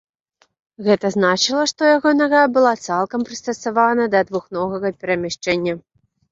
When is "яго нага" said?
1.91-2.41